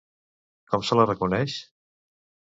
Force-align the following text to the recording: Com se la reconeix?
Com 0.71 0.85
se 0.87 0.97
la 0.99 1.05
reconeix? 1.09 1.59